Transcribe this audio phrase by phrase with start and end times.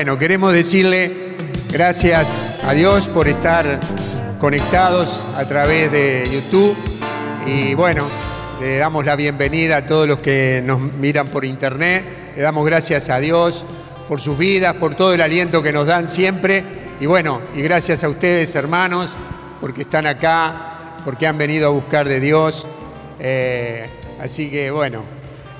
[0.00, 1.34] Bueno, queremos decirle
[1.70, 3.78] gracias a Dios por estar
[4.38, 6.74] conectados a través de YouTube.
[7.46, 8.06] Y bueno,
[8.62, 13.10] le damos la bienvenida a todos los que nos miran por internet, le damos gracias
[13.10, 13.66] a Dios
[14.08, 16.64] por sus vidas, por todo el aliento que nos dan siempre.
[16.98, 19.14] Y bueno, y gracias a ustedes hermanos
[19.60, 22.66] porque están acá, porque han venido a buscar de Dios.
[23.18, 23.86] Eh,
[24.18, 25.04] así que bueno,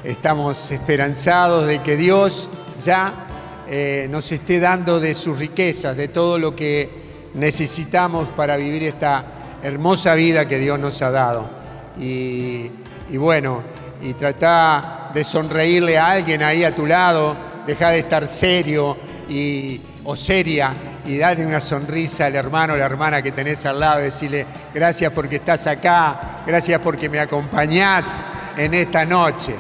[0.03, 2.49] estamos esperanzados de que Dios
[2.83, 3.27] ya
[3.73, 6.91] eh, nos esté dando de sus riquezas, de todo lo que
[7.35, 9.25] necesitamos para vivir esta
[9.63, 11.49] hermosa vida que Dios nos ha dado.
[11.97, 12.69] Y,
[13.13, 13.63] bueno,
[14.03, 18.97] y trata de sonreírle a alguien ahí a tu lado, deja de estar serio
[19.29, 20.75] y, o seria
[21.07, 25.13] y darle una sonrisa al hermano o la hermana que tenés al lado, decirle gracias
[25.13, 28.25] porque estás acá, gracias porque me acompañás
[28.57, 29.55] en esta noche.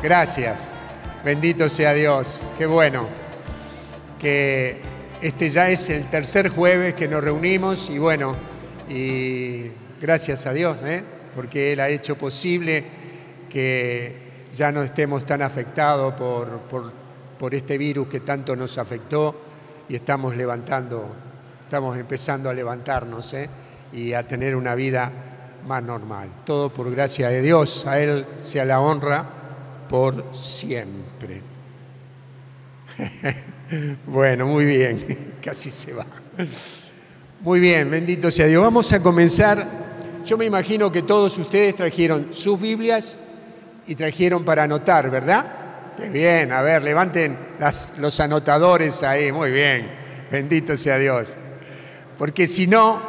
[0.00, 0.70] Gracias.
[1.24, 2.38] Bendito sea Dios.
[2.56, 3.25] Qué bueno
[4.20, 4.80] que
[5.20, 8.34] este ya es el tercer jueves que nos reunimos y bueno,
[8.88, 9.70] y
[10.00, 11.02] gracias a Dios, ¿eh?
[11.34, 12.84] porque Él ha hecho posible
[13.48, 16.60] que ya no estemos tan afectados por,
[17.38, 19.40] por, este virus que tanto nos afectó
[19.88, 21.14] y estamos levantando,
[21.64, 23.48] estamos empezando a levantarnos ¿eh?
[23.92, 25.12] y a tener una vida
[25.66, 26.28] más normal.
[26.44, 29.24] Todo por gracia de Dios, a Él sea la honra
[29.88, 31.42] por siempre.
[34.06, 36.06] Bueno, muy bien, casi se va.
[37.40, 38.62] Muy bien, bendito sea Dios.
[38.62, 39.66] Vamos a comenzar.
[40.24, 43.18] Yo me imagino que todos ustedes trajeron sus Biblias
[43.86, 45.94] y trajeron para anotar, ¿verdad?
[45.96, 47.38] Qué bien, a ver, levanten
[47.98, 49.88] los anotadores ahí, muy bien,
[50.30, 51.36] bendito sea Dios.
[52.18, 53.00] Porque si no,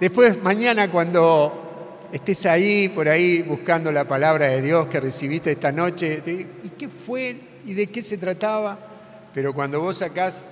[0.00, 5.70] después mañana cuando estés ahí, por ahí, buscando la palabra de Dios que recibiste esta
[5.70, 6.22] noche,
[6.64, 7.49] ¿y qué fue?
[7.66, 8.90] ¿Y de qué se trataba?
[9.34, 10.44] pero cuando vos sacás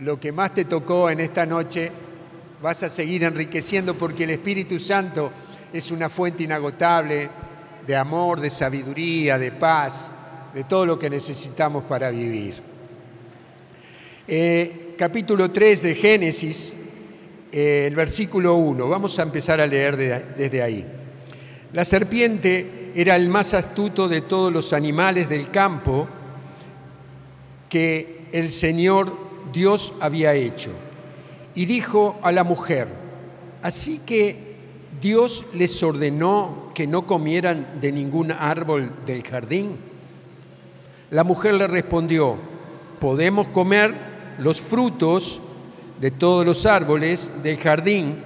[0.00, 1.90] lo que más te tocó en esta noche,
[2.62, 5.30] vas a seguir enriqueciendo porque el Espíritu Santo
[5.72, 7.28] es una fuente inagotable
[7.86, 10.10] de amor, de sabiduría, de paz,
[10.54, 12.54] de todo lo que necesitamos para vivir.
[14.26, 16.72] Eh, capítulo 3 de Génesis,
[17.52, 20.86] eh, el versículo 1, vamos a empezar a leer desde ahí.
[21.72, 26.08] La serpiente era el más astuto de todos los animales del campo,
[27.70, 29.12] que el Señor
[29.52, 30.70] Dios había hecho.
[31.54, 32.88] Y dijo a la mujer,
[33.62, 34.50] así que
[35.00, 39.76] Dios les ordenó que no comieran de ningún árbol del jardín.
[41.10, 42.36] La mujer le respondió,
[42.98, 43.94] podemos comer
[44.38, 45.40] los frutos
[46.00, 48.16] de todos los árboles del jardín,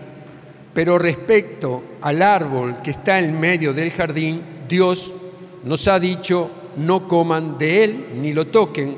[0.73, 5.15] pero respecto al árbol que está en medio del jardín, Dios
[5.65, 8.97] nos ha dicho, no coman de él ni lo toquen,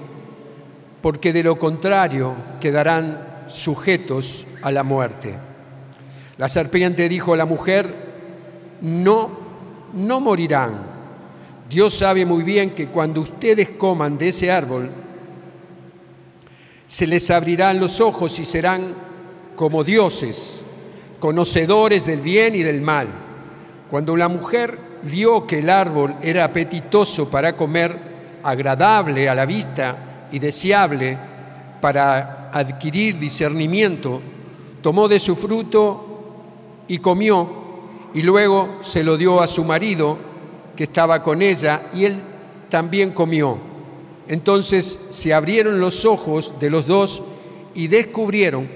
[1.06, 5.38] porque de lo contrario quedarán sujetos a la muerte.
[6.36, 7.94] La serpiente dijo a la mujer,
[8.80, 9.30] no,
[9.92, 10.72] no morirán.
[11.70, 14.90] Dios sabe muy bien que cuando ustedes coman de ese árbol,
[16.88, 18.92] se les abrirán los ojos y serán
[19.54, 20.64] como dioses,
[21.20, 23.06] conocedores del bien y del mal.
[23.88, 27.96] Cuando la mujer vio que el árbol era apetitoso para comer,
[28.42, 31.18] agradable a la vista y deseable
[31.80, 34.20] para adquirir discernimiento,
[34.82, 37.48] tomó de su fruto y comió,
[38.14, 40.18] y luego se lo dio a su marido
[40.74, 42.16] que estaba con ella, y él
[42.68, 43.58] también comió.
[44.28, 47.22] Entonces se abrieron los ojos de los dos
[47.74, 48.68] y descubrieron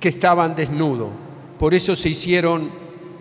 [0.00, 1.10] que estaban desnudos.
[1.58, 2.70] Por eso se hicieron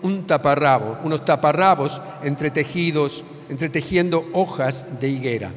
[0.01, 5.51] un taparrabo, unos taparrabos entretejidos, entretejiendo hojas de higuera.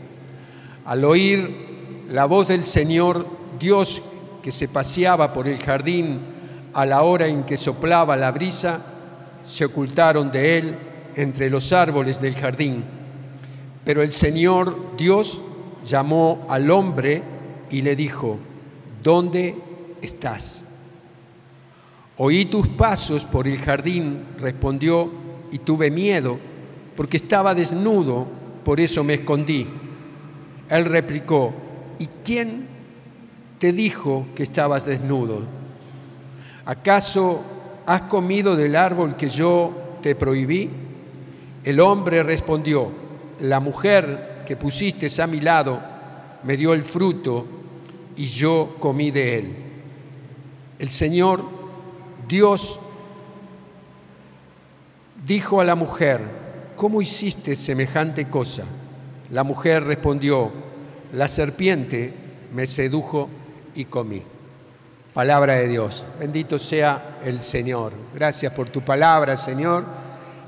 [0.88, 3.26] Al oír la voz del Señor
[3.61, 4.00] Dios
[4.43, 6.19] que se paseaba por el jardín
[6.73, 8.81] a la hora en que soplaba la brisa,
[9.44, 10.79] se ocultaron de él
[11.14, 12.85] entre los árboles del jardín.
[13.85, 15.43] Pero el Señor Dios
[15.85, 17.23] llamó al hombre
[17.70, 18.38] y le dijo,
[19.02, 19.56] ¿dónde
[20.00, 20.64] estás?
[22.17, 25.11] Oí tus pasos por el jardín, respondió,
[25.52, 26.38] y tuve miedo,
[26.96, 28.26] porque estaba desnudo,
[28.64, 29.67] por eso me escondí.
[30.69, 31.53] Él replicó,
[31.99, 32.67] ¿y quién
[33.59, 35.43] te dijo que estabas desnudo?
[36.65, 37.41] ¿Acaso
[37.87, 39.73] has comido del árbol que yo
[40.03, 40.70] te prohibí?
[41.65, 42.91] El hombre respondió,
[43.41, 45.81] la mujer que pusiste a mi lado
[46.43, 47.47] me dio el fruto
[48.17, 49.56] y yo comí de él.
[50.79, 51.43] El Señor
[52.29, 52.79] Dios
[55.26, 56.20] dijo a la mujer,
[56.76, 58.65] ¿cómo hiciste semejante cosa?
[59.30, 60.50] La mujer respondió,
[61.12, 62.12] la serpiente
[62.54, 63.28] me sedujo
[63.75, 64.22] y comí.
[65.12, 66.06] Palabra de Dios.
[66.19, 67.92] Bendito sea el Señor.
[68.14, 69.84] Gracias por tu palabra, Señor,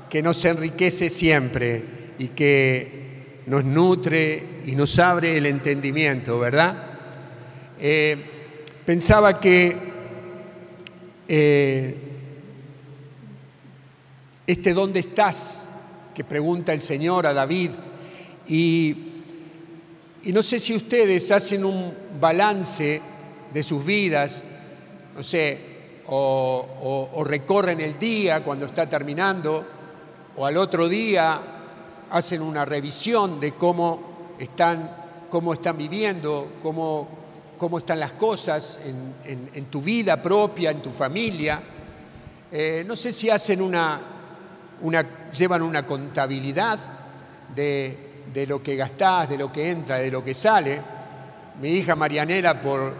[0.09, 1.83] que nos enriquece siempre
[2.17, 6.75] y que nos nutre y nos abre el entendimiento, ¿verdad?
[7.79, 8.17] Eh,
[8.85, 9.77] pensaba que
[11.27, 11.95] eh,
[14.47, 15.67] este dónde estás,
[16.15, 17.71] que pregunta el Señor a David,
[18.51, 18.97] y,
[20.25, 23.01] no sé si ustedes hacen un balance
[23.53, 24.43] de sus vidas,
[25.15, 25.57] no sé,
[26.07, 29.65] o, recorren el día cuando está terminando,
[30.35, 31.41] o al otro día
[32.09, 34.97] hacen una revisión de cómo están,
[35.29, 37.07] cómo están viviendo, cómo,
[37.57, 38.81] cómo están las cosas
[39.23, 41.61] en, tu vida propia, en tu familia.
[42.51, 44.01] Eh, no sé si hacen una,
[45.31, 46.79] llevan una contabilidad
[47.55, 48.10] de,
[48.47, 50.81] lo que gastás, de lo que entra, de lo que sale.
[51.61, 52.93] Mi hija Marianela por,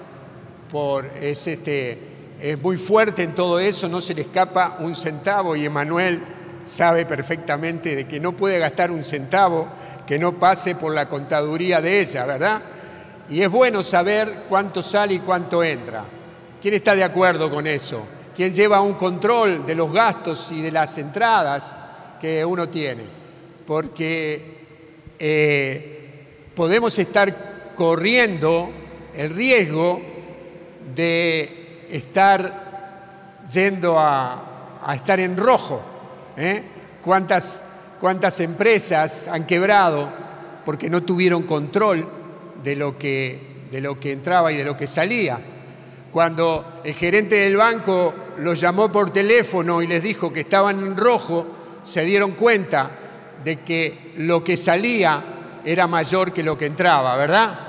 [0.69, 1.97] por, es, este,
[2.41, 6.21] es muy fuerte en todo eso, no se le escapa un centavo y Emanuel
[6.65, 9.67] sabe perfectamente de que no puede gastar un centavo
[10.05, 12.61] que no pase por la contaduría de ella, ¿verdad?
[13.29, 16.03] Y es bueno saber cuánto sale y cuánto entra.
[16.61, 18.05] ¿Quién está de acuerdo con eso?
[18.35, 21.75] ¿Quién lleva un control de los gastos y de las entradas
[22.19, 23.03] que uno tiene?
[23.65, 24.60] Porque
[25.23, 28.71] eh, podemos estar corriendo
[29.15, 30.01] el riesgo
[30.95, 35.79] de estar yendo a, estar en rojo.
[36.37, 36.63] ¿eh?
[37.03, 37.63] ¿Cuántas,
[37.99, 40.11] ¿Cuántas empresas han quebrado
[40.65, 42.07] porque no tuvieron control
[42.63, 45.39] de lo que, de lo que entraba y de lo que salía.
[46.11, 50.97] Cuando el gerente del banco los llamó por teléfono y les dijo que estaban en
[50.97, 51.45] rojo,
[51.83, 53.00] se dieron cuenta
[53.43, 55.23] de que lo que salía
[55.63, 57.59] era mayor que lo que entraba, ¿verdad?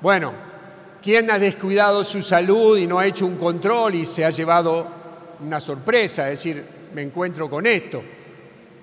[0.00, 0.32] Bueno,
[1.02, 4.86] ¿quién ha descuidado su salud y no ha hecho un control y se ha llevado
[5.40, 6.30] una sorpresa?
[6.30, 6.64] Es decir,
[6.94, 8.02] me encuentro con esto.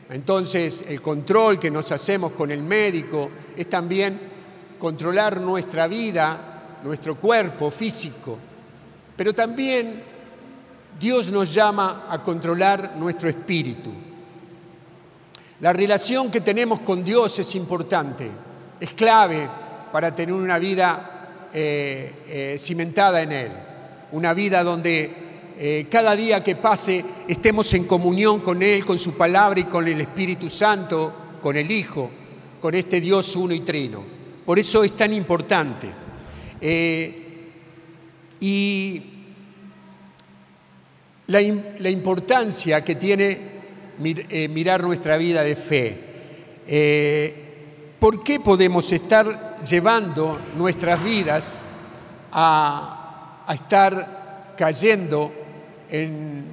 [0.09, 4.19] Entonces, el control que nos hacemos con el médico es también
[4.79, 8.37] controlar nuestra vida, nuestro cuerpo físico,
[9.15, 10.01] pero también
[10.99, 13.91] Dios nos llama a controlar nuestro espíritu.
[15.59, 18.29] La relación que tenemos con Dios es importante,
[18.79, 19.49] es clave
[19.91, 23.51] para tener una vida eh, eh, cimentada en Él,
[24.11, 29.13] una vida donde eh, cada día que pase estemos en comunión con Él, con su
[29.13, 32.11] palabra y con el Espíritu Santo, con el Hijo,
[32.61, 34.03] con este Dios uno y trino.
[34.45, 35.89] Por eso es tan importante.
[38.39, 39.03] Y
[41.27, 41.41] la,
[41.89, 43.56] importancia que tiene
[44.03, 45.97] eh, mirar nuestra vida de fe.
[46.67, 51.63] Eh, ¿Por qué podemos estar llevando nuestras vidas
[52.31, 55.31] a, estar cayendo
[55.89, 56.43] en,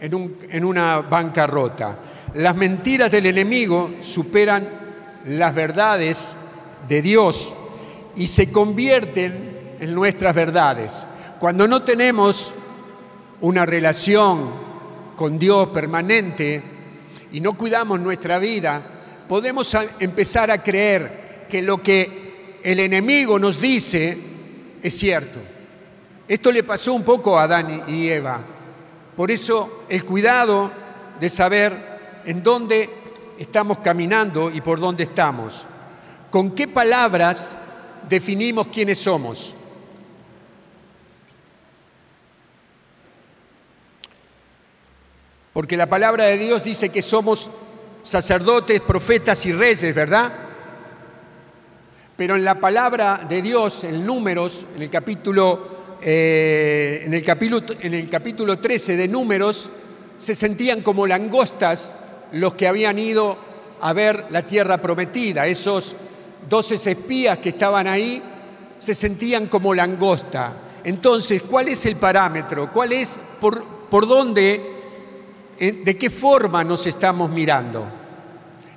[0.00, 1.98] en una bancarrota?
[2.34, 4.68] Las mentiras del enemigo superan
[5.26, 6.36] las verdades
[6.88, 7.54] de Dios
[8.14, 11.06] y se convierten en nuestras verdades.
[11.40, 12.54] Cuando no tenemos
[13.40, 14.50] una relación
[15.16, 16.75] con Dios permanente
[17.32, 18.82] y no cuidamos nuestra vida,
[19.28, 24.16] podemos empezar a creer que lo que el enemigo nos dice
[24.82, 25.40] es cierto.
[26.28, 28.40] Esto le pasó un poco a Adán y Eva.
[29.16, 30.70] Por eso el cuidado
[31.18, 32.90] de saber en dónde
[33.38, 35.66] estamos caminando y por dónde estamos.
[36.30, 37.56] ¿Con qué palabras
[38.08, 39.55] definimos quiénes somos?
[45.56, 47.48] Porque la palabra de Dios dice que somos
[48.02, 50.30] sacerdotes, profetas y reyes, ¿verdad?
[52.14, 57.64] Pero en la palabra de Dios, en Números, en el capítulo, eh, en el capítulo,
[57.80, 59.70] en el capítulo 13 de Números,
[60.18, 61.96] se sentían como langostas
[62.32, 63.38] los que habían ido
[63.80, 65.96] a ver la tierra prometida, esos
[66.50, 68.22] doce espías que estaban ahí
[68.76, 70.52] se sentían como langosta.
[70.84, 72.70] Entonces, ¿cuál es el parámetro?
[72.70, 74.75] ¿Cuál es por, por dónde,
[75.58, 77.90] de qué forma nos estamos mirando?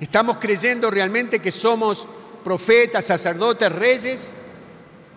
[0.00, 2.08] ¿Estamos creyendo realmente que somos
[2.42, 4.34] profetas, sacerdotes, reyes?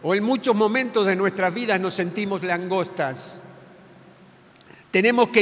[0.02, 3.40] ¿O en muchos momentos de nuestras vidas nos sentimos langostas?
[4.92, 5.42] Tenemos que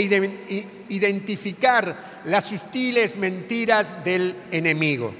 [0.89, 5.13] identificar las sutiles mentiras del enemigo.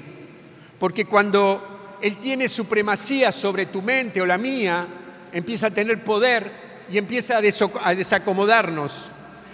[0.78, 4.86] Porque cuando él tiene supremacía sobre tu mente o la mía,
[5.32, 6.50] empieza a tener poder
[6.90, 9.12] y empieza a desacomodarnos,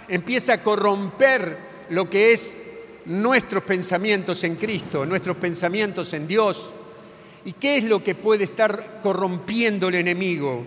[0.09, 1.57] empieza a corromper
[1.89, 2.57] lo que es
[3.05, 6.73] nuestros pensamientos en Cristo, nuestros pensamientos en Dios.
[7.45, 10.65] ¿Y qué es lo que puede estar corrompiendo el enemigo?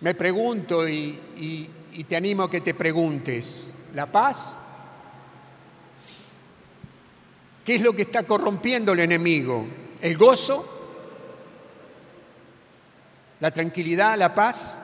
[0.00, 1.68] Me pregunto y,
[2.08, 4.56] te animo a que te preguntes, ¿la paz?
[7.64, 9.66] ¿Qué es lo que está corrompiendo el enemigo?
[10.00, 10.66] ¿El gozo?
[13.40, 14.16] ¿La tranquilidad?
[14.16, 14.78] ¿La paz?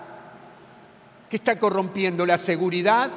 [1.33, 2.27] ¿Qué está corrompiendo?
[2.27, 3.11] ¿La seguridad?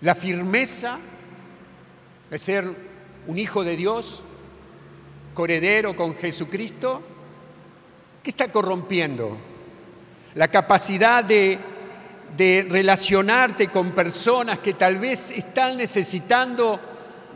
[0.00, 0.98] ¿La firmeza
[2.30, 2.64] de ser
[3.26, 4.22] un hijo de Dios?
[5.34, 7.02] ¿Coredero con Jesucristo?
[8.22, 9.36] ¿Qué está corrompiendo?
[10.34, 11.58] La capacidad de
[12.70, 16.80] relacionarte con personas que tal vez están necesitando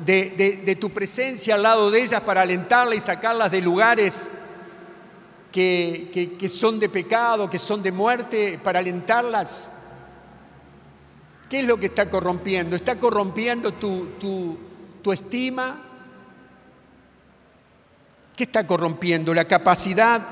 [0.06, 4.30] de, tu presencia al lado de ellas para alentarlas y sacarlas de lugares
[5.50, 9.70] que, son de pecado, que son de muerte, para alentarlas.
[11.48, 12.76] ¿Qué es lo que está corrompiendo?
[12.76, 14.56] ¿Está corrompiendo tu, tu,
[15.02, 15.82] tu estima?
[18.36, 19.34] ¿Qué está corrompiendo?
[19.34, 20.26] ¿La capacidad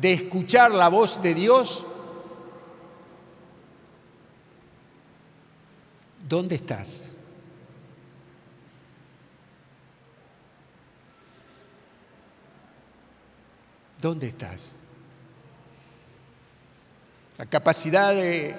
[0.00, 1.84] de escuchar la voz de Dios?
[6.28, 7.05] ¿Dónde estás?
[14.06, 14.76] ¿Dónde estás?
[17.38, 18.54] La capacidad de,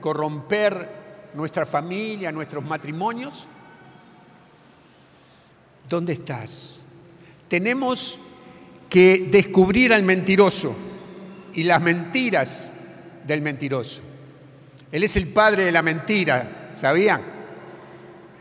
[0.00, 3.46] corromper nuestra familia, nuestros matrimonios.
[5.88, 6.86] ¿Dónde estás?
[7.46, 8.18] Tenemos
[8.88, 10.74] que descubrir al mentiroso
[11.52, 12.72] y las mentiras
[13.28, 14.02] del mentiroso.
[14.90, 17.22] Él es el padre de la mentira, ¿sabían?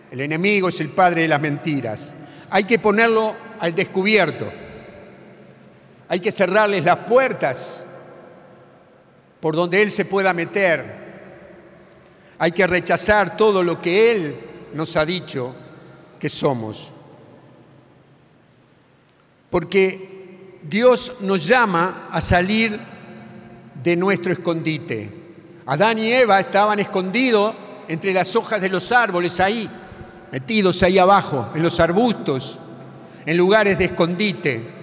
[0.09, 2.15] El enemigo es el padre de las mentiras.
[2.49, 4.51] Hay que ponerlo al descubierto.
[6.09, 7.85] Hay que cerrarles las puertas
[9.39, 10.97] por donde Él se pueda meter.
[12.39, 14.39] Hay que rechazar todo lo que Él
[14.73, 15.53] nos ha dicho
[16.19, 16.91] que somos.
[19.51, 22.79] Porque Dios nos llama a salir
[23.83, 25.11] de nuestro escondite.
[25.67, 27.53] Adán y Eva estaban escondidos
[27.87, 29.69] entre las hojas de los árboles ahí,
[30.31, 32.57] metidos ahí abajo, en los arbustos,
[33.27, 34.78] en lugares de escondite.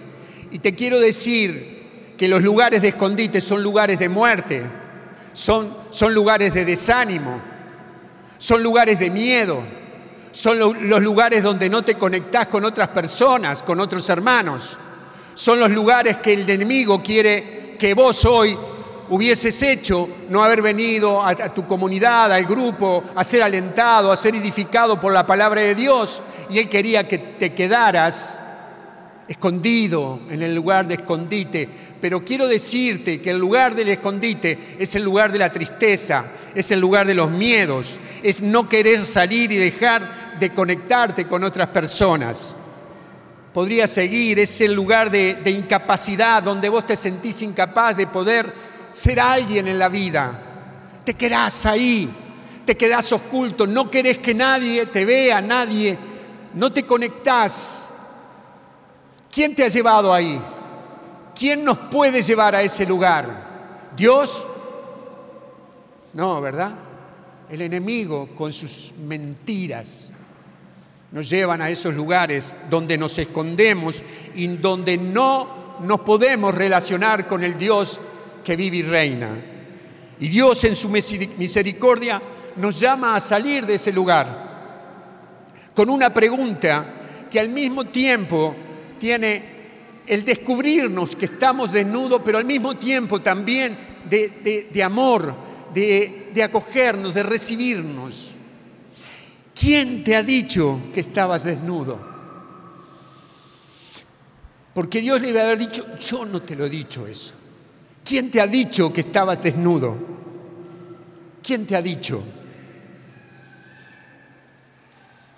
[0.50, 4.62] Y te quiero decir que los lugares de escondite son lugares de muerte,
[5.32, 7.40] son, son lugares de desánimo,
[8.38, 9.62] son lugares de miedo,
[10.32, 14.78] son los lugares donde no te conectás con otras personas, con otros hermanos.
[15.34, 18.56] Son los lugares que el enemigo quiere que vos hoy
[19.08, 24.34] hubieses hecho no haber venido a, tu comunidad, al grupo, a ser alentado, a ser
[24.34, 26.22] edificado por la palabra de Dios.
[26.50, 28.38] Y Él quería que te quedaras
[29.28, 31.68] escondido en el lugar de escondite.
[32.00, 36.70] Pero quiero decirte que el lugar del escondite es el lugar de la tristeza, es
[36.70, 41.68] el lugar de los miedos, es no querer salir y dejar de conectarte con otras
[41.68, 42.54] personas.
[43.52, 48.52] Podría seguir, es el lugar de, de incapacidad, donde vos te sentís incapaz de poder
[48.92, 50.42] ser alguien en la vida.
[51.04, 52.08] Te quedás ahí,
[52.66, 55.98] te quedás oculto, no querés que nadie te vea, nadie,
[56.54, 57.85] no te conectás.
[59.36, 60.40] ¿Quién te ha llevado ahí?
[61.38, 63.90] ¿Quién nos puede llevar a ese lugar?
[63.94, 64.46] ¿Dios?
[66.14, 66.72] No, ¿verdad?
[67.50, 70.10] El enemigo con sus mentiras
[71.12, 74.02] nos llevan a esos lugares donde nos escondemos
[74.34, 78.00] y donde no nos podemos relacionar con el Dios
[78.42, 79.28] que vive y reina.
[80.18, 82.22] Y Dios en su misericordia
[82.56, 86.94] nos llama a salir de ese lugar con una pregunta
[87.30, 88.56] que al mismo tiempo
[88.98, 89.56] tiene
[90.06, 93.76] el descubrirnos que estamos desnudos, pero al mismo tiempo también
[94.08, 95.34] de, amor,
[95.74, 98.32] de, de acogernos, de recibirnos.
[99.58, 101.98] ¿Quién te ha dicho que estabas desnudo?
[104.74, 107.34] Porque Dios le iba a haber dicho, yo no te lo he dicho eso.
[108.04, 109.96] ¿Quién te ha dicho que estabas desnudo?
[111.42, 112.22] ¿Quién te ha dicho?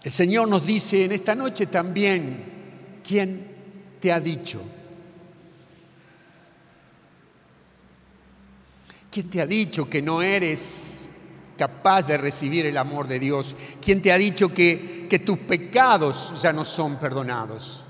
[0.03, 2.58] El Señor nos dice en esta noche también,
[3.09, 3.47] ¿quién
[4.01, 4.61] te ha dicho?
[9.11, 11.11] ¿Quién te ha dicho que no eres
[11.57, 13.57] capaz de recibir el amor de Dios?
[13.81, 17.83] ¿Quién te ha dicho que, que tus pecados ya no son perdonados?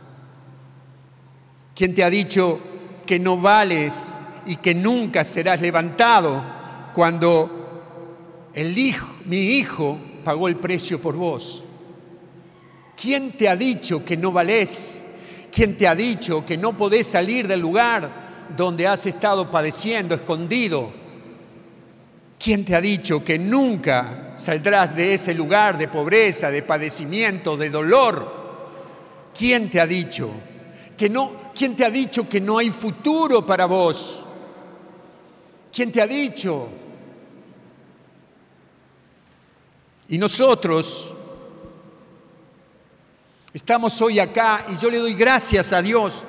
[1.75, 2.61] ¿Quién te ha dicho
[3.05, 6.45] que no vales y que nunca serás levantado
[6.95, 11.65] cuando el hijo, mi hijo pagó el precio por vos.
[13.01, 15.03] ¿Quién te ha dicho que no valés?
[15.59, 20.93] ¿Quién te ha dicho que no podés salir del lugar donde has estado padeciendo, escondido?
[22.39, 27.71] ¿Quién te ha dicho que nunca saldrás de ese lugar de pobreza, de padecimiento, de
[27.71, 29.31] dolor?
[29.37, 30.31] ¿Quién te ha dicho
[30.97, 31.51] que no?
[31.53, 34.25] ¿Quién te ha dicho que no hay futuro para vos?
[35.73, 36.69] ¿Quién te ha dicho?
[40.09, 41.15] Y nosotros
[43.59, 46.23] estamos hoy acá y yo le doy gracias a Dios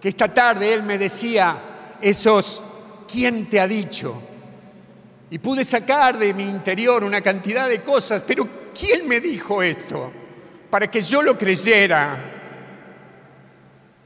[0.00, 2.62] que esta tarde Él me decía esos,
[3.10, 4.22] ¿quién te ha dicho?
[5.30, 10.12] Y pude sacar de mi interior una cantidad de cosas, pero ¿quién me dijo esto?
[10.70, 12.20] Para que yo lo creyera.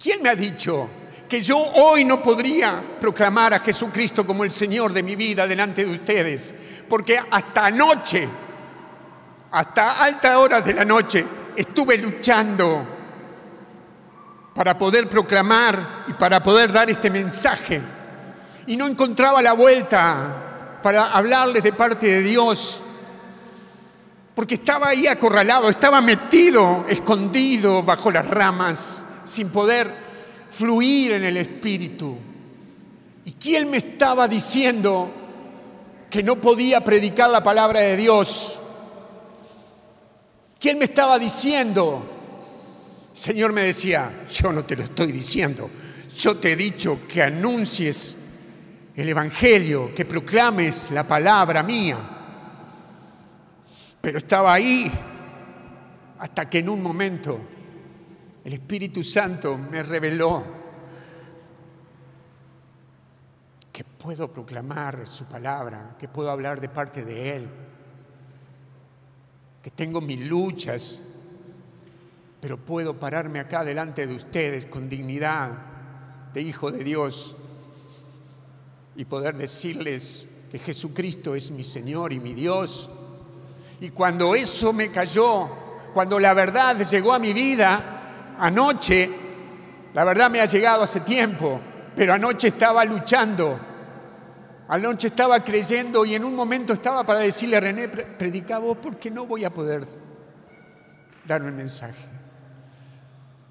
[0.03, 0.89] ¿Quién me ha dicho
[1.29, 5.85] que yo hoy no podría proclamar a Jesucristo como el Señor de mi vida delante
[5.85, 6.55] de ustedes?
[6.89, 8.27] Porque hasta anoche,
[9.51, 12.87] hasta altas horas de la noche, estuve luchando
[14.55, 17.81] para poder proclamar y para poder dar este mensaje.
[18.67, 22.83] Y no encontraba la vuelta para hablarles de parte de Dios,
[24.35, 29.93] porque estaba ahí acorralado, estaba metido, escondido bajo las ramas, sin poder
[30.51, 32.17] fluir en el Espíritu.
[33.25, 35.11] ¿Y quién me estaba diciendo
[36.09, 38.59] que no podía predicar la palabra de Dios?
[40.67, 45.71] ¿Quién me estaba diciendo Señor me decía, yo no te lo estoy diciendo,
[46.13, 48.17] yo te he dicho que anuncies
[48.97, 51.97] el Evangelio, que proclames la palabra mía.
[54.01, 54.91] Pero estaba ahí
[56.19, 57.39] hasta que en un momento
[58.43, 60.43] el Espíritu Santo me reveló
[63.73, 67.66] que puedo proclamar su palabra, que puedo hablar de parte de Él,
[69.67, 71.03] que tengo mis luchas,
[72.41, 75.51] pero puedo pararme acá delante de ustedes con dignidad
[76.33, 77.35] de hijo de Dios
[78.95, 82.89] y poder decirles que Jesucristo es mi Señor y mi Dios.
[83.81, 85.49] Y cuando eso me cayó,
[85.93, 89.11] cuando la verdad llegó a mi vida, anoche,
[89.95, 91.61] la verdad me ha llegado hace tiempo,
[91.97, 93.59] pero anoche estaba luchando,
[94.69, 99.11] anoche estaba creyendo y en un momento estaba para decirle a René, predica vos porque
[99.11, 99.87] no voy a poder
[101.25, 102.09] darme el mensaje.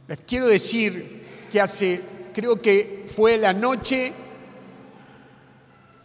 [0.08, 2.02] Les quiero decir que hace,
[2.34, 4.14] creo que fue la noche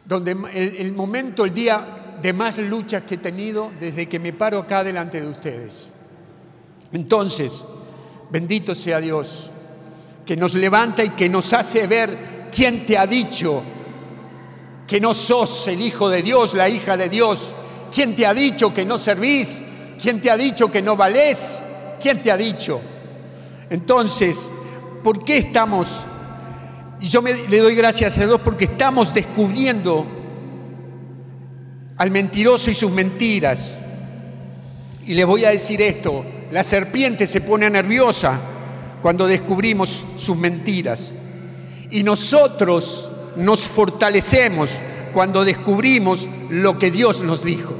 [0.04, 4.58] donde el, momento, el día de más luchas que he tenido desde que me paro
[4.58, 5.92] acá delante de ustedes.
[6.92, 7.64] Entonces,
[8.30, 9.50] bendito sea Dios,
[10.24, 13.62] que nos levanta y que nos hace ver quién te ha dicho
[14.90, 17.52] que no sos el Hijo de Dios, la hija de Dios.
[17.94, 19.64] ¿Quién te ha dicho que no servís?
[20.02, 21.62] ¿Quién te ha dicho que no valés?
[22.02, 22.80] ¿Quién te ha dicho?
[23.70, 24.50] Entonces,
[25.04, 26.04] ¿por qué estamos?
[27.00, 30.08] Y yo le doy gracias a Dios porque estamos descubriendo
[31.96, 33.76] al mentiroso y sus mentiras.
[35.06, 38.40] Y le voy a decir esto, la serpiente se pone nerviosa
[39.00, 41.14] cuando descubrimos sus mentiras.
[41.92, 44.70] Y nosotros nos fortalecemos
[45.12, 47.74] cuando descubrimos lo que Dios nos dijo.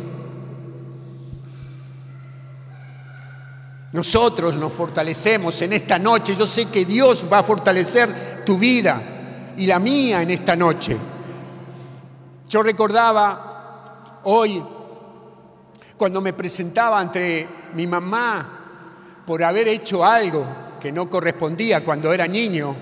[3.93, 6.37] Nosotros nos fortalecemos en esta noche.
[6.37, 10.97] Yo sé que Dios va a fortalecer tu vida y la mía en esta noche.
[12.49, 14.63] Yo recordaba hoy,
[15.97, 20.47] cuando me presentaba ante mi mamá por haber hecho algo
[20.81, 22.75] que no correspondía cuando era niño,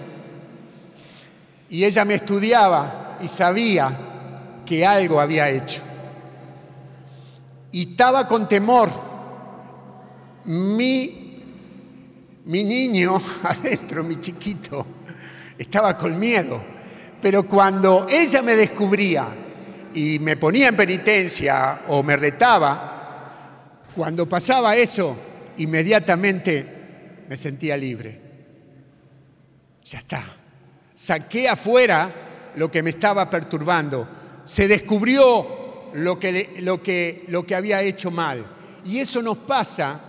[1.70, 5.82] y ella me estudiaba y sabía que algo había hecho.
[7.72, 8.90] Y estaba con temor
[10.44, 11.42] mi,
[12.46, 14.86] mi niño adentro, mi chiquito,
[15.58, 16.62] estaba con miedo.
[17.20, 19.26] Pero cuando ella me descubría
[19.92, 25.16] y me ponía en penitencia o me retaba, cuando pasaba eso,
[25.56, 28.20] inmediatamente me sentía libre.
[29.84, 30.38] Ya está.
[30.98, 34.08] Saqué afuera lo que me estaba perturbando.
[34.42, 38.44] Se descubrió lo que, lo que, lo que había hecho mal.
[38.84, 40.00] Y eso nos pasa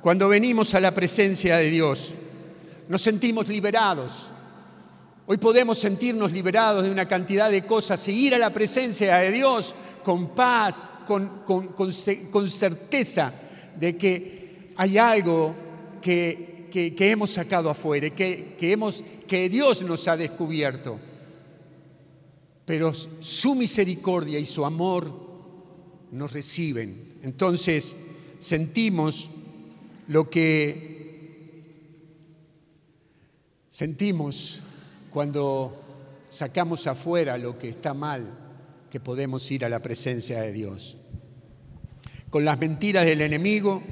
[0.00, 2.14] cuando venimos a la presencia de Dios,
[2.86, 4.30] nos sentimos liberados.
[5.26, 9.74] Hoy podemos sentirnos liberados de una cantidad de cosas, seguir a la presencia de Dios
[10.04, 13.32] con paz, con, certeza
[13.74, 15.52] de que hay algo
[16.00, 20.98] que, hemos sacado afuera, que, hemos, que Dios nos ha descubierto.
[22.64, 25.12] Pero su misericordia y su amor
[26.12, 27.18] nos reciben.
[27.22, 27.96] Entonces
[28.38, 29.30] sentimos
[30.06, 30.98] lo que
[33.68, 34.60] sentimos
[35.10, 35.84] cuando
[36.28, 38.38] sacamos afuera lo que está mal
[38.90, 40.96] que podemos ir a la presencia de Dios.
[42.30, 43.82] Con las mentiras del enemigo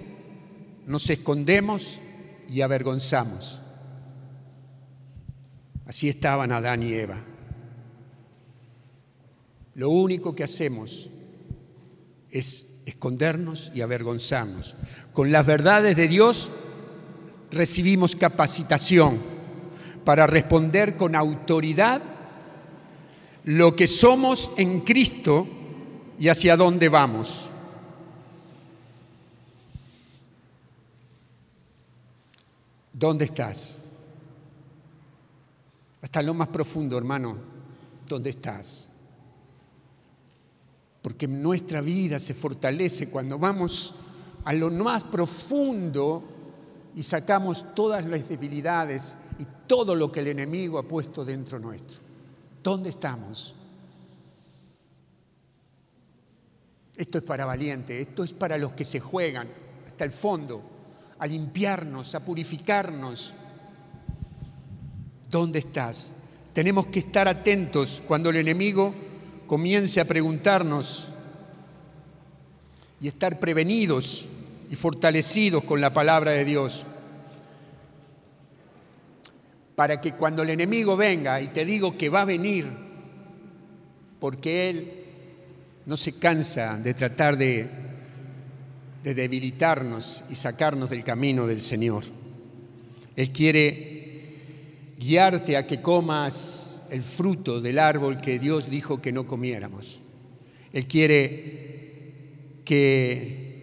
[0.86, 2.00] nos escondemos
[2.48, 3.60] y avergonzamos.
[5.86, 7.18] Así estaban Adán y Eva.
[9.74, 11.10] Lo único que hacemos
[12.30, 14.76] es escondernos y avergonzarnos.
[15.12, 16.50] Con las verdades de Dios
[17.50, 19.18] recibimos capacitación
[20.04, 22.02] para responder con autoridad
[23.44, 25.46] lo que somos en Cristo
[26.18, 27.50] y hacia dónde vamos.
[32.98, 33.76] ¿Dónde estás?
[36.00, 37.36] Hasta lo más profundo, hermano,
[38.08, 38.88] ¿dónde estás?
[41.02, 43.94] Porque nuestra vida se fortalece cuando vamos
[44.44, 46.24] a lo más profundo
[46.94, 51.98] y sacamos todas las debilidades y todo lo que el enemigo ha puesto dentro nuestro.
[52.62, 53.54] ¿Dónde estamos?
[56.96, 59.48] Esto es para valientes, esto es para los que se juegan
[59.86, 60.75] hasta el fondo
[61.18, 63.34] a limpiarnos, a purificarnos.
[65.30, 66.12] ¿Dónde estás?
[66.52, 68.94] Tenemos que estar atentos cuando el enemigo
[69.46, 71.08] comience a preguntarnos
[73.00, 74.28] y estar prevenidos
[74.70, 76.84] y fortalecidos con la palabra de Dios.
[79.74, 82.66] Para que cuando el enemigo venga, y te digo que va a venir,
[84.18, 85.04] porque él
[85.84, 87.85] no se cansa de tratar de
[89.06, 92.02] de debilitarnos y sacarnos del camino del Señor.
[93.14, 99.24] Él quiere guiarte a que comas el fruto del árbol que Dios dijo que no
[99.24, 100.00] comiéramos.
[100.72, 103.62] Él quiere que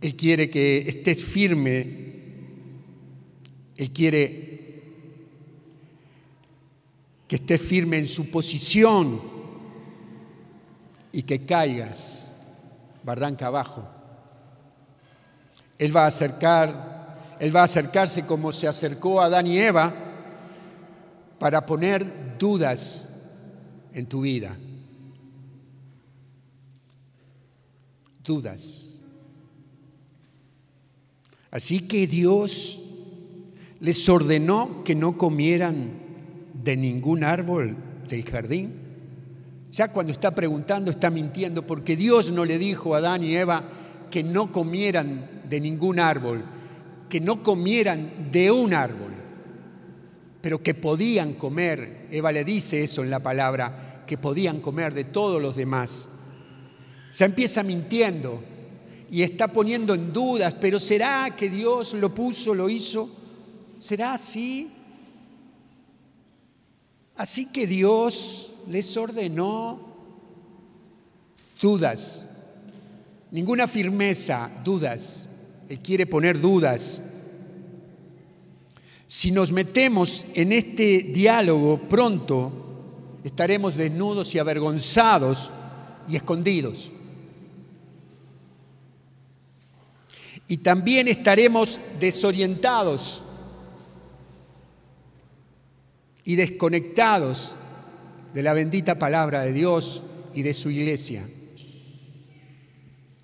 [0.00, 1.86] él quiere que estés firme.
[3.76, 4.82] Él quiere
[7.28, 9.20] que estés firme en su posición
[11.12, 12.29] y que caigas
[13.02, 13.88] barranca abajo.
[15.78, 19.92] Él va a acercar, él va a acercarse como se acercó a Adán y Eva
[21.38, 23.08] para poner dudas
[23.92, 24.56] en tu vida.
[28.22, 29.02] Dudas.
[31.50, 32.80] Así que Dios
[33.80, 35.90] les ordenó que no comieran
[36.52, 37.76] de ningún árbol
[38.08, 38.89] del jardín.
[39.72, 43.62] Ya cuando está preguntando está mintiendo porque Dios no le dijo a Adán y Eva
[44.10, 46.44] que no comieran de ningún árbol,
[47.08, 49.12] que no comieran de un árbol,
[50.40, 52.08] pero que podían comer.
[52.10, 56.08] Eva le dice eso en la palabra, que podían comer de todos los demás.
[57.16, 58.42] Ya empieza mintiendo
[59.08, 63.08] y está poniendo en dudas, pero ¿será que Dios lo puso, lo hizo?
[63.78, 64.70] ¿Será así?
[67.16, 69.80] Así que Dios les ordenó
[71.60, 72.24] dudas,
[73.32, 75.26] ninguna firmeza, dudas.
[75.68, 77.02] Él quiere poner dudas.
[79.08, 82.52] Si nos metemos en este diálogo pronto,
[83.24, 85.50] estaremos desnudos y avergonzados
[86.08, 86.92] y escondidos.
[90.46, 93.24] Y también estaremos desorientados
[96.24, 97.56] y desconectados
[98.34, 101.28] de la bendita palabra de Dios y de su iglesia.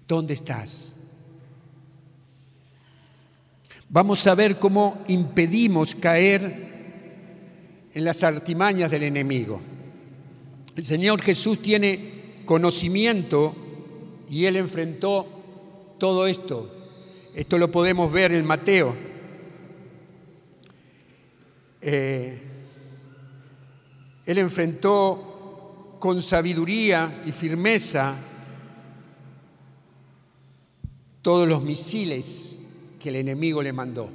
[0.06, 0.96] ¿Dónde estás?
[3.88, 6.66] Vamos a ver cómo impedimos caer
[7.94, 9.60] en las artimañas del enemigo.
[10.76, 13.54] El Señor Jesús tiene conocimiento
[14.28, 15.26] y Él enfrentó
[15.98, 16.72] todo esto.
[17.34, 18.94] Esto lo podemos ver en Mateo.
[21.80, 22.42] Eh,
[24.26, 28.16] él enfrentó con sabiduría y firmeza
[31.22, 32.58] todos los misiles
[32.98, 34.10] que el enemigo le mandó.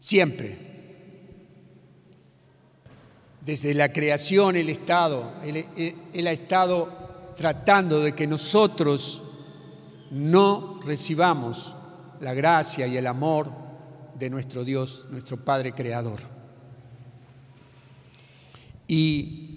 [0.00, 0.66] Siempre.
[3.40, 5.64] Desde la creación, el Estado, él,
[6.12, 9.22] él, ha estado tratando de que nosotros
[10.10, 11.74] no recibamos
[12.20, 13.50] la gracia y el amor
[14.18, 16.37] de nuestro Dios, nuestro Padre Creador.
[18.88, 19.48] Y,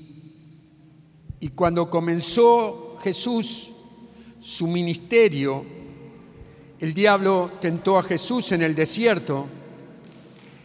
[1.40, 3.72] y cuando comenzó Jesús
[4.40, 5.66] su ministerio,
[6.80, 9.48] el diablo tentó a Jesús en el desierto.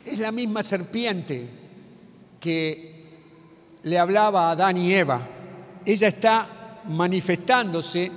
[0.04, 1.48] Es la misma serpiente
[2.40, 2.96] que
[3.82, 5.28] le hablaba a Adán y Eva.
[5.84, 8.10] Ella está manifestándose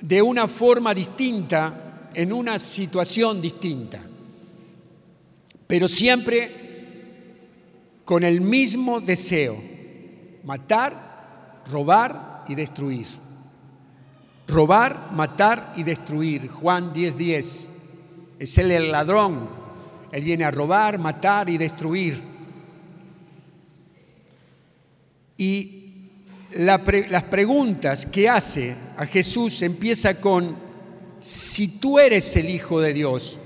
[0.00, 4.00] de una forma distinta, en una situación distinta,
[5.66, 6.63] pero siempre
[8.04, 9.56] con el mismo deseo,
[10.44, 13.06] matar robar y destruir.
[14.46, 16.48] Robar, matar y destruir.
[16.48, 17.16] Juan 10:10.
[17.16, 17.70] 10.
[18.38, 19.48] Es él el ladrón.
[20.12, 22.22] Él viene a robar, matar y destruir.
[25.36, 26.10] Y
[26.52, 30.56] las preguntas que hace a Jesús empieza con,
[31.18, 33.40] si tú eres el Hijo de Dios,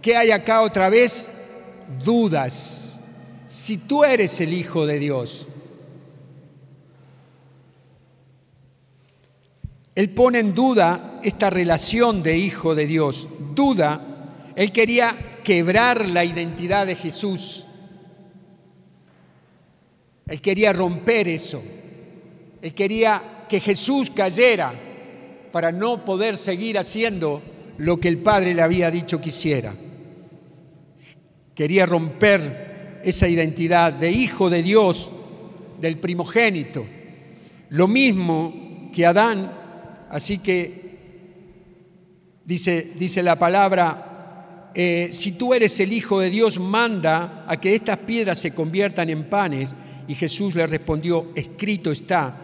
[0.00, 1.30] ¿qué hay acá otra vez?
[2.04, 2.87] Dudas.
[3.48, 5.48] Si tú eres el Hijo de Dios,
[9.98, 13.28] Él pone en duda esta relación de hijo de Dios.
[13.52, 17.66] Duda, él quería quebrar la identidad de Jesús.
[20.28, 21.60] Él quería romper eso.
[22.62, 24.72] Él quería que Jesús cayera
[25.50, 27.42] para no poder seguir haciendo
[27.78, 29.74] lo que el Padre le había dicho que hiciera.
[31.56, 32.67] Quería romper
[33.04, 35.10] esa identidad de hijo de Dios,
[35.80, 36.84] del primogénito.
[37.70, 39.58] Lo mismo que Adán
[40.10, 40.88] Así que
[42.44, 47.74] dice, dice la palabra, eh, si tú eres el Hijo de Dios, manda a que
[47.74, 49.74] estas piedras se conviertan en panes.
[50.06, 52.34] Y Jesús le respondió, escrito está,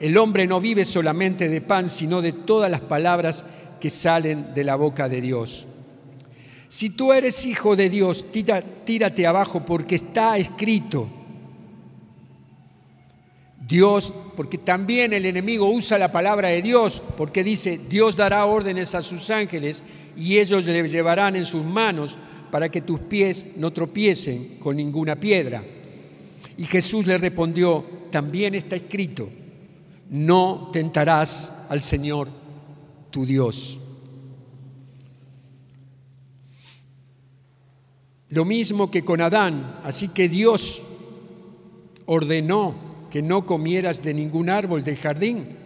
[0.00, 3.44] el hombre no vive solamente de pan, sino de todas las palabras
[3.80, 5.68] que salen de la boca de Dios.
[6.74, 11.08] Si tú eres hijo de Dios, tírate abajo porque está escrito.
[13.64, 18.96] Dios, porque también el enemigo usa la palabra de Dios, porque dice, Dios dará órdenes
[18.96, 19.84] a sus ángeles
[20.16, 22.18] y ellos le llevarán en sus manos
[22.50, 25.62] para que tus pies no tropiecen con ninguna piedra.
[26.56, 29.28] Y Jesús le respondió, también está escrito,
[30.10, 32.26] no tentarás al Señor
[33.10, 33.78] tu Dios.
[38.34, 40.82] Lo mismo que con Adán, así que Dios
[42.06, 42.74] ordenó
[43.08, 45.56] que no comieras de ningún árbol del jardín.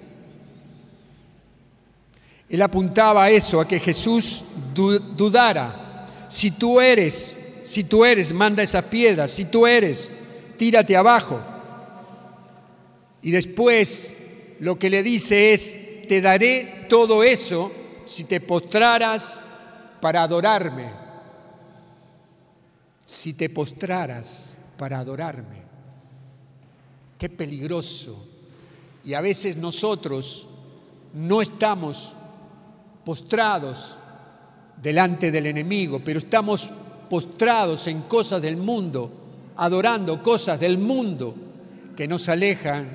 [2.46, 6.26] Él apuntaba a eso, a que Jesús dudara.
[6.28, 9.31] Si tú eres, si tú eres, manda esas piedras.
[9.31, 10.11] Si tú eres,
[10.59, 11.40] tírate abajo.
[13.22, 14.14] Y después
[14.61, 17.72] lo que le dice es, te daré todo eso
[18.04, 19.40] si te postraras
[20.02, 20.97] para adorarme.
[23.09, 25.62] Si te postraras para adorarme.
[27.18, 28.23] Qué peligroso.
[29.03, 30.47] Y a veces nosotros
[31.14, 32.14] no estamos
[33.07, 33.97] postrados
[34.83, 36.71] delante del enemigo, pero estamos
[37.09, 39.11] postrados en cosas del mundo,
[39.57, 41.35] adorando cosas del mundo
[41.97, 42.90] que nos alejan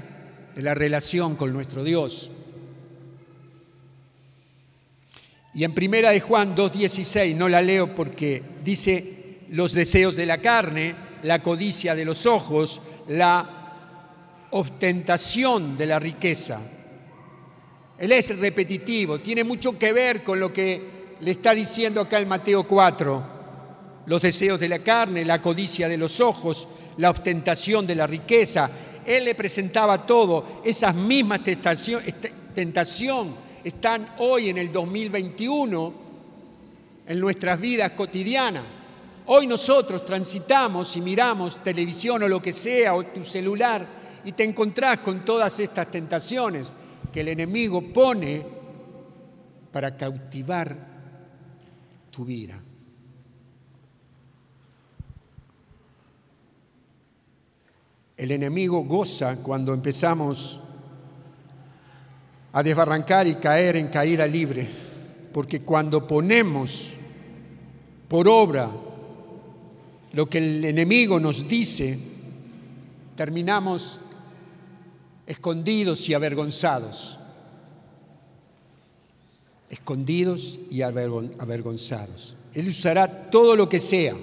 [0.55, 2.29] de la relación con nuestro Dios.
[5.55, 10.39] Y en primera de Juan 2:16 no la leo porque dice los deseos de la
[10.39, 13.63] carne, la codicia de los ojos, la
[14.51, 16.59] ostentación de la riqueza.
[17.97, 22.27] Él es repetitivo, tiene mucho que ver con lo que le está diciendo acá el
[22.27, 23.33] Mateo 4.
[24.05, 28.69] Los deseos de la carne, la codicia de los ojos, la ostentación de la riqueza.
[29.05, 30.61] Él le presentaba todo.
[30.63, 31.41] Esas mismas
[32.53, 35.93] tentación están hoy en el 2021
[37.07, 38.63] en nuestras vidas cotidianas.
[39.25, 43.87] Hoy nosotros transitamos y miramos televisión o lo que sea, o tu celular,
[44.25, 46.73] y te encontrás con todas estas tentaciones
[47.11, 48.45] que el enemigo pone
[49.71, 50.75] para cautivar
[52.11, 52.61] tu vida.
[58.17, 60.59] El enemigo goza cuando empezamos
[62.51, 64.67] a desbarrancar y caer en caída libre,
[65.31, 66.93] porque cuando ponemos
[68.07, 68.69] por obra
[70.13, 71.97] lo que el enemigo nos dice,
[73.15, 73.99] terminamos
[75.25, 77.19] escondidos y avergonzados.
[79.69, 82.35] Escondidos y avergonzados.
[82.53, 84.15] Él usará todo lo que sea.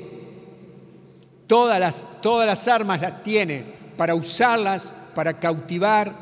[1.49, 3.65] Todas las, todas las armas las tiene
[3.97, 6.15] para usarlas, para cautivar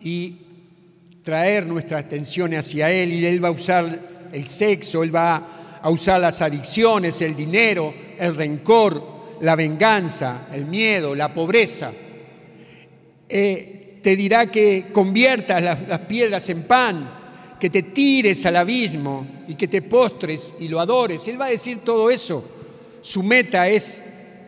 [0.00, 0.38] y
[1.22, 3.12] traer nuestra atención hacia Él.
[3.12, 7.94] Y Él va a usar el sexo, Él va a usar las adicciones, el dinero,
[8.18, 11.92] el rencor, la venganza, el miedo, la pobreza
[13.28, 19.54] eh, te dirá que conviertas las, piedras en pan, que te tires al abismo y
[19.54, 21.26] que te postres y lo adores.
[21.28, 22.44] Él va a decir todo eso.
[23.00, 24.02] Su meta es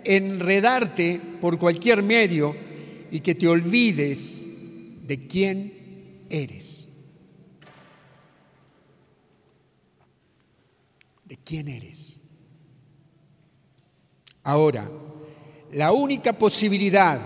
[0.05, 2.55] enredarte por cualquier medio
[3.11, 4.49] y que te olvides
[5.07, 5.73] de quién
[6.31, 6.89] eres.
[11.31, 12.19] De quién eres.
[14.43, 14.91] Ahora,
[15.73, 17.21] la única posibilidad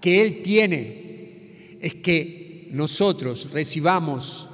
[0.00, 4.48] que Él tiene es que nosotros recibamos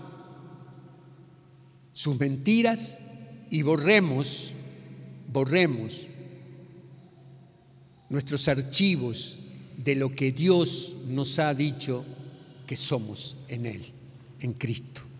[1.92, 2.98] sus mentiras
[3.50, 4.54] y borremos,
[5.30, 6.06] borremos
[8.08, 9.40] nuestros archivos
[9.76, 12.02] de lo que Dios nos ha dicho
[12.66, 13.92] que somos en Él,
[14.40, 15.11] en Cristo.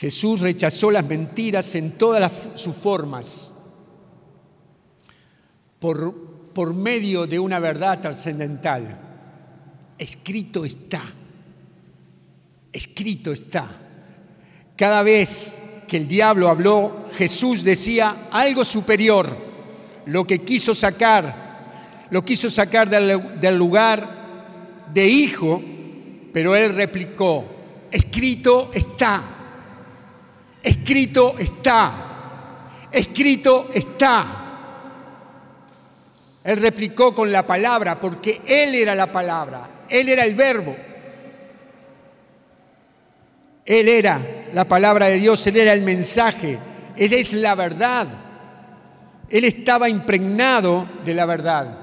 [0.00, 3.52] Jesús rechazó las mentiras en todas sus formas
[5.78, 6.14] por,
[6.54, 8.98] por medio de una verdad trascendental.
[9.98, 11.02] Escrito está,
[12.72, 13.70] escrito está.
[14.74, 19.36] Cada vez que el diablo habló, Jesús decía algo superior,
[20.06, 25.62] lo que quiso sacar, lo quiso sacar del, lugar de hijo,
[26.32, 27.44] pero él replicó,
[27.92, 29.36] escrito está,
[30.62, 34.36] escrito está, escrito está.
[36.42, 40.76] Él replicó con la palabra, porque Él era la palabra, Él era el verbo.
[43.64, 46.58] Él era la palabra de Dios, Él era el mensaje,
[46.96, 48.08] Él es la verdad.
[49.28, 51.78] Él estaba impregnado de la verdad.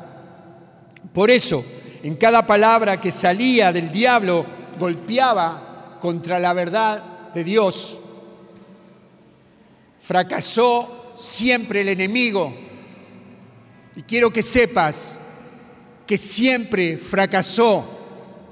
[1.13, 1.63] Por eso,
[2.03, 4.45] en cada palabra que salía del diablo,
[4.77, 7.99] golpeaba contra la verdad de Dios.
[10.07, 12.55] Fracasó siempre el enemigo.
[13.93, 15.19] Y quiero que sepas
[16.05, 17.85] que siempre fracasó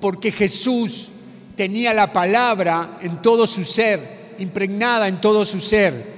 [0.02, 1.12] porque Jesús
[1.56, 6.15] tenía la palabra en todo su ser, impregnada en todo su ser.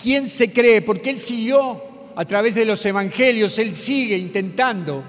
[0.00, 0.82] ¿Quién se cree?
[0.82, 1.82] Porque Él siguió
[2.14, 5.02] a través de los evangelios, Él sigue intentando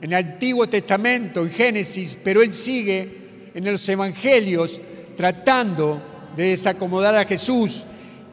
[0.00, 4.80] en el Antiguo Testamento, en Génesis, pero Él sigue en los evangelios
[5.16, 6.02] tratando
[6.34, 7.84] de desacomodar a Jesús.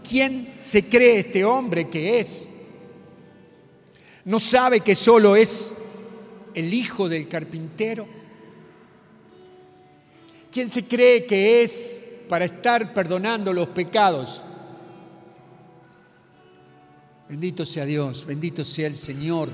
[0.07, 2.49] ¿Quién se cree este hombre que es?
[4.25, 5.73] ¿No sabe que solo es
[6.53, 8.07] el hijo del carpintero?
[10.51, 14.43] ¿Quién se cree que es para estar perdonando los pecados?
[17.29, 19.49] Bendito sea Dios, bendito sea el Señor.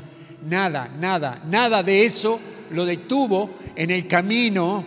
[0.48, 2.40] Nada, nada, nada de eso
[2.72, 4.86] lo detuvo en el camino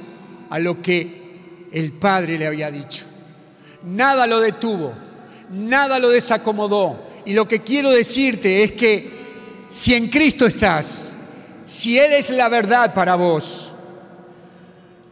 [0.48, 3.04] a lo que el Padre le había dicho.
[3.84, 5.05] Nada lo detuvo,
[5.50, 7.04] nada lo desacomodó.
[7.24, 11.14] Y lo que quiero decirte es que si en Cristo estás,
[11.64, 13.72] si Él es la verdad para vos,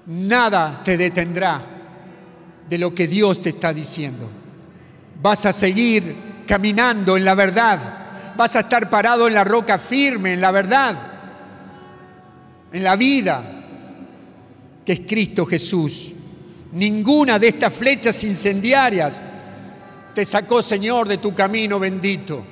[0.07, 1.61] nada te detendrá
[2.69, 4.31] de lo que Dios te está diciendo.
[5.21, 7.79] Vas a seguir caminando en la verdad,
[8.37, 10.97] vas a estar parado en la roca firme, en la verdad,
[12.73, 13.55] en la vida
[14.85, 16.13] que es Cristo Jesús.
[16.73, 19.25] Ninguna de estas flechas incendiarias
[20.15, 22.45] te sacó, Señor, de tu camino bendito.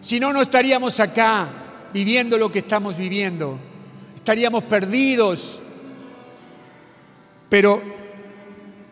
[0.00, 3.58] Si no, no estaríamos acá viviendo lo que estamos viviendo.
[4.14, 5.60] Estaríamos perdidos
[7.54, 7.80] pero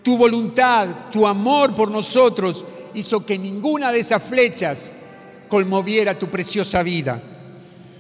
[0.04, 4.94] tu voluntad, tu amor por nosotros hizo que ninguna de esas flechas
[5.48, 7.20] conmoviera tu preciosa vida.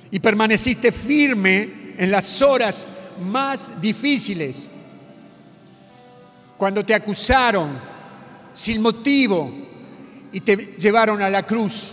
[0.08, 2.86] Y permaneciste firme en las horas
[3.28, 4.70] más difíciles.
[6.56, 7.70] Cuando te acusaron
[8.52, 9.50] sin motivo
[10.32, 11.92] y te llevaron a la cruz.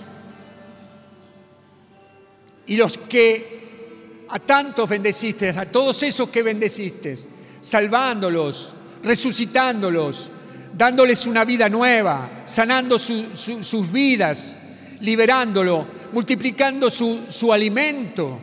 [2.66, 7.18] Y los que a tantos bendeciste, a todos esos que bendeciste,
[7.62, 10.32] salvándolos, resucitándolos,
[10.78, 14.58] dándoles una vida nueva, sanando sus vidas,
[15.02, 18.40] liberándolo, multiplicando su, su alimento.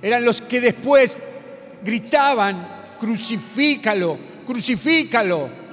[0.00, 1.18] Eran los que después
[1.84, 5.65] gritaban, crucifícalo, crucifícalo.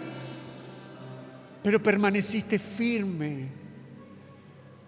[1.64, 3.48] Pero permaneciste firme,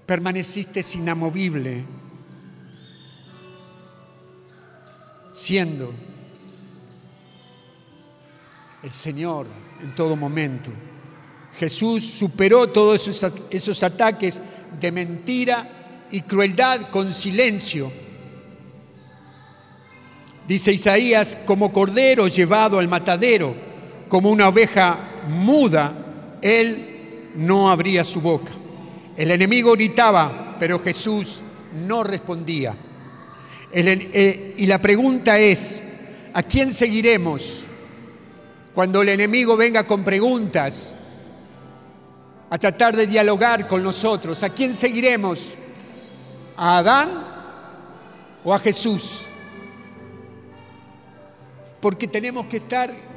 [0.05, 1.83] permaneciste inamovible,
[5.31, 5.93] siendo
[8.83, 9.47] el Señor
[9.81, 10.71] en todo momento.
[11.57, 13.07] Jesús superó todos
[13.49, 14.41] esos, ataques
[14.79, 17.91] de mentira y crueldad con silencio.
[20.47, 23.55] Dice Isaías, como cordero llevado al matadero,
[24.09, 26.04] como una oveja muda,
[26.45, 28.51] él no abría su boca.
[29.17, 31.41] El enemigo gritaba, pero Jesús
[31.87, 32.75] no respondía.
[33.71, 35.81] Eh, y la pregunta es,
[36.33, 37.63] ¿a quién seguiremos?
[38.75, 40.95] Cuando el enemigo venga con preguntas,
[42.47, 45.55] a tratar de dialogar con nosotros, ¿a quién seguiremos?
[46.55, 47.25] ¿A Adán
[48.43, 49.23] o a Jesús?
[51.81, 53.14] Porque tenemos que estar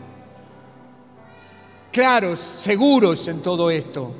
[1.92, 4.14] claros, seguros en todo esto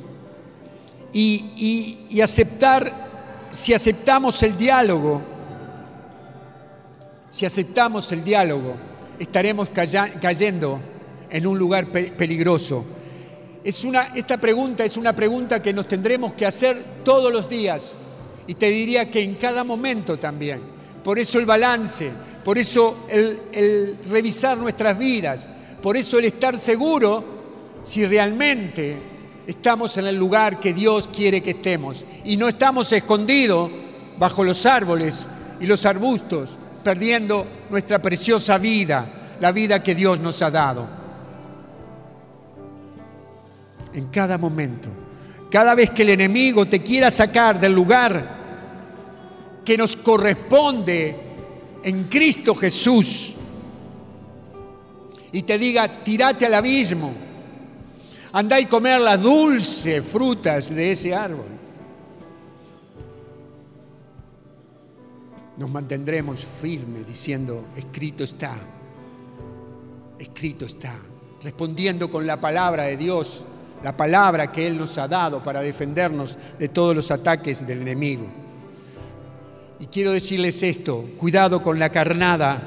[1.13, 3.09] y, aceptar
[3.51, 5.23] si aceptamos el diálogo,
[7.31, 8.75] si aceptamos el diálogo,
[9.19, 10.81] estaremos cayendo
[11.31, 12.85] en un lugar peligroso.
[13.65, 17.99] Es una, esta pregunta es una pregunta que nos tendremos que hacer todos los días
[18.47, 20.61] y te diría que en cada momento también.
[21.03, 22.11] Por eso el balance,
[22.45, 25.49] por eso el, el revisar nuestras vidas,
[25.83, 27.38] por eso el estar seguro
[27.83, 28.97] si realmente
[29.47, 33.71] estamos en el lugar que Dios quiere que estemos y no estamos escondidos
[34.19, 35.29] bajo los árboles
[35.61, 40.89] y los arbustos, perdiendo nuestra preciosa vida, la vida que Dios nos ha dado
[43.93, 44.89] en cada momento.
[45.51, 48.37] Cada vez que el enemigo te quiera sacar del lugar
[49.65, 51.17] que nos corresponde
[51.83, 53.35] en Cristo Jesús
[55.33, 57.13] y te diga, tirate al abismo,
[58.33, 61.47] andá y comer las dulces frutas de ese árbol.
[65.57, 68.55] Nos mantendremos firmes diciendo, escrito está,
[70.19, 70.95] escrito está,
[71.43, 73.45] respondiendo con la palabra de Dios
[73.83, 78.27] la palabra que Él nos ha dado para defendernos de todos los ataques del enemigo.
[79.81, 82.63] Y quiero decirles esto, cuidado con la carnada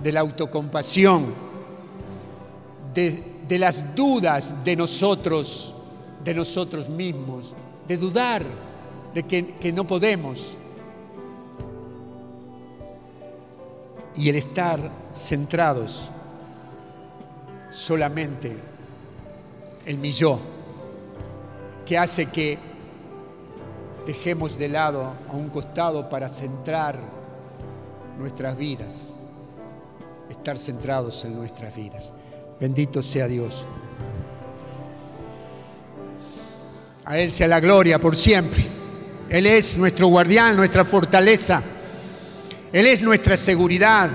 [0.00, 1.34] de la autocompasión,
[2.94, 5.72] de, las dudas de nosotros,
[6.24, 7.54] de nosotros mismos,
[7.86, 8.44] de dudar
[9.14, 10.56] de que, que no podemos.
[14.16, 16.10] Y el estar centrados
[17.70, 18.56] solamente
[19.86, 20.38] el mi yo,
[21.86, 22.58] que hace que
[24.06, 26.98] dejemos de lado a un costado para centrar
[28.18, 29.16] nuestras vidas,
[30.28, 32.12] estar centrados en nuestras vidas.
[32.60, 33.66] Bendito sea Dios.
[37.04, 38.62] A Él sea la gloria por siempre.
[39.28, 41.62] Él es nuestro guardián, nuestra fortaleza.
[42.72, 44.10] Él es nuestra seguridad.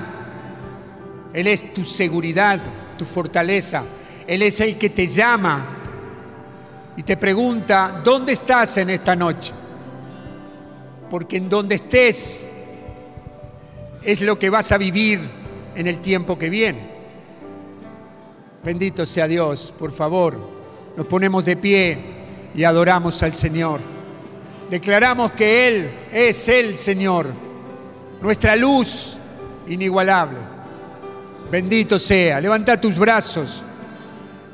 [1.34, 2.60] Él es tu seguridad,
[2.98, 3.84] tu fortaleza.
[4.28, 5.66] Él es el que te llama
[6.96, 9.54] y te pregunta, ¿dónde estás en esta noche?
[11.10, 12.48] Porque en donde estés
[14.04, 15.20] es lo que vas a vivir
[15.76, 16.93] en el tiempo que viene.
[18.64, 20.38] Bendito sea Dios, por favor,
[20.96, 21.98] nos ponemos de pie
[22.56, 23.82] y adoramos al Señor.
[24.70, 27.28] Declaramos que Él es el Señor,
[28.22, 29.18] nuestra luz
[29.68, 30.38] inigualable.
[31.52, 33.66] Bendito sea, levanta tus brazos.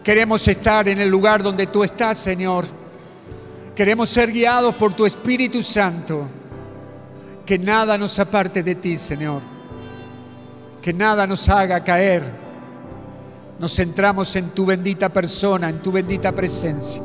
[0.03, 2.65] Queremos estar en el lugar donde tú estás, Señor.
[3.75, 6.27] Queremos ser guiados por tu Espíritu Santo.
[7.45, 9.41] Que nada nos aparte de ti, Señor.
[10.81, 12.48] Que nada nos haga caer.
[13.59, 17.01] Nos centramos en tu bendita persona, en tu bendita presencia.